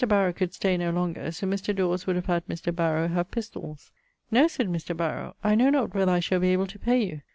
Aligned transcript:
Barrow 0.07 0.33
could 0.33 0.51
stay 0.51 0.77
no 0.77 0.89
longer; 0.89 1.31
so 1.31 1.45
Mr. 1.45 1.75
Dawes 1.75 2.07
would 2.07 2.15
have 2.15 2.25
had 2.25 2.47
Mr. 2.47 2.75
Barrow 2.75 3.07
have 3.09 3.27
C 3.27 3.35
pistolles. 3.39 3.91
'No,' 4.31 4.47
said 4.47 4.67
Mr. 4.67 4.97
Barrow, 4.97 5.35
'I 5.43 5.53
know 5.53 5.69
not 5.69 5.93
whether 5.93 6.11
I 6.11 6.19
shall 6.19 6.39
be 6.39 6.49
able 6.53 6.65
to 6.65 6.79
pay 6.79 7.03
you.' 7.03 7.21